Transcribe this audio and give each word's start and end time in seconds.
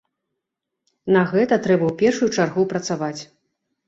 На 1.15 1.21
гэта 1.31 1.59
трэба 1.67 1.85
ў 1.87 1.93
першую 2.01 2.29
чаргу 2.39 2.65
працаваць. 2.73 3.21